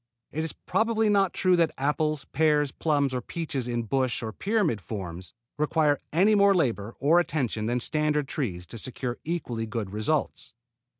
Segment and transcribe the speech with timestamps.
[0.31, 4.81] It is probably not true that apples, pears, plums or peaches in bush or pyramid
[4.81, 10.55] forms require any more labor or attention than standard trees to secure equally good results.